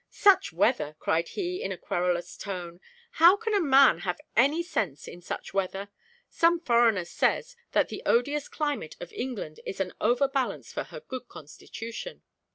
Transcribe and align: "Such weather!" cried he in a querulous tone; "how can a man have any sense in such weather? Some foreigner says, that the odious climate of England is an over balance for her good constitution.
"Such 0.09 0.51
weather!" 0.51 0.95
cried 0.97 1.27
he 1.27 1.61
in 1.61 1.71
a 1.71 1.77
querulous 1.77 2.35
tone; 2.35 2.79
"how 3.21 3.37
can 3.37 3.53
a 3.53 3.59
man 3.61 3.99
have 3.99 4.19
any 4.35 4.63
sense 4.63 5.07
in 5.07 5.21
such 5.21 5.53
weather? 5.53 5.89
Some 6.27 6.59
foreigner 6.59 7.05
says, 7.05 7.55
that 7.73 7.89
the 7.89 8.01
odious 8.03 8.47
climate 8.47 8.95
of 8.99 9.13
England 9.13 9.59
is 9.63 9.79
an 9.79 9.93
over 10.01 10.27
balance 10.27 10.73
for 10.73 10.85
her 10.85 11.01
good 11.01 11.27
constitution. 11.27 12.23